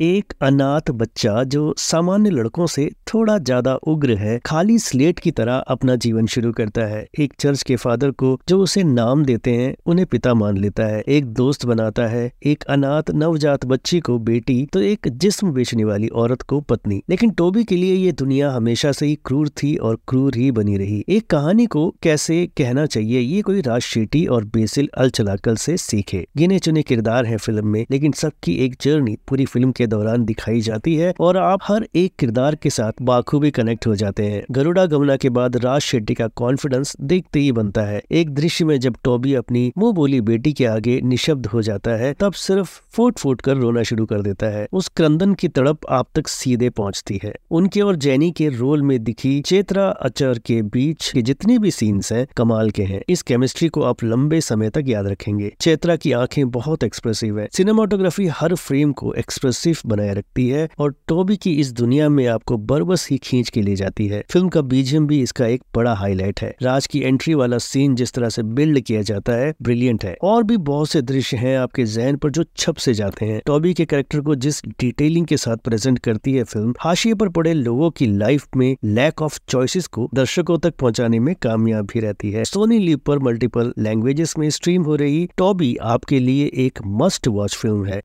[0.00, 5.54] एक अनाथ बच्चा जो सामान्य लड़कों से थोड़ा ज़्यादा उग्र है, खाली स्लेट की तरह
[5.56, 9.74] अपना जीवन शुरू करता है। एक चर्च के फादर को जो उसे नाम देते हैं,
[9.86, 14.66] उन्हें पिता मान लेता है। एक दोस्त बनाता है, एक अनाथ नवजात बच्ची को बेटी
[14.72, 18.92] तो एक जिस्म बेचने वाली औरत को पत्नी। लेकिन टोबी के लिए ये दुनिया हमेशा
[18.92, 23.20] से ही क्रूर थी और क्रूर ही बनी रही। एक कहानी को कैसे कहना चाहिए,
[23.20, 27.84] ये कोई राज और बेसिल अल चलाकल से सीखे। गिने चुने किरदार है फ़िल्म में,
[27.90, 32.12] लेकिन सबकी एक जर्नी पूरी फ़िल्म के दौरान दिखाई जाती है और आप हर एक
[32.18, 36.26] किरदार के साथ बाखूबी कनेक्ट हो जाते हैं। गरुड़ा गमना के बाद राज शेट्टी का
[36.26, 40.66] कॉन्फिडेंस देखते ही बनता है। एक दृश्य में जब टॉबी अपनी मुँह बोली बेटी के
[40.66, 44.68] आगे निशब्द हो जाता है, तब सिर्फ़ फूट फूट कर रोना शुरू कर देता है।
[44.72, 49.04] उस क्रंदन की तड़प आप तक सीधे पहुँचती है। उनके और जैनी के रोल में
[49.04, 53.68] दिखी चेत्रा अचर के बीच के जितने भी सीन्स हैं, कमाल के हैं। इस केमिस्ट्री
[53.68, 58.54] को आप लंबे समय तक याद रखेंगे। चेत्रा की आँखें बहुत एक्सप्रेसिव है। सिनेमाटोग्राफी हर
[58.54, 63.18] फ्रेम को एक्सप्रेसिव बनाए रखती है और टोबी की इस दुनिया में आपको बरबस ही
[63.18, 66.86] खींच के ले जाती है। फ़िल्म का बीजियम भी इसका एक बड़ा हाईलाइट है। राज
[66.86, 70.56] की एंट्री वाला सीन जिस तरह से बिल्ड किया जाता है, ब्रिलियंट है। और भी
[70.56, 74.20] बहुत से दृश्य हैं आपके जहन पर जो छप से जाते हैं। टॉबी के कैरेक्टर
[74.20, 78.46] को जिस डिटेलिंग के साथ प्रेजेंट करती है फ़िल्म, हाशिए पर पड़े लोगों की लाइफ
[78.56, 83.04] में लैक ऑफ़ चॉइसेस को दर्शकों तक पहुँचाने में कामयाब भी रहती है। सोनी लीप
[83.04, 87.94] पर मल्टीपल लैंग्वेजेस में स्ट्रीम हो रही टॉबी आपके लिए एक मस्ट वॉच फ़िल्म है।